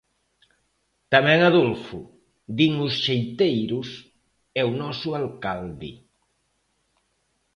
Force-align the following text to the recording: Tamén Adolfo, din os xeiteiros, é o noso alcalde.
Tamén 1.13 1.39
Adolfo, 1.49 1.99
din 2.57 2.73
os 2.87 2.93
xeiteiros, 3.05 3.89
é 4.61 4.63
o 4.69 4.77
noso 4.81 5.09
alcalde. 5.21 5.91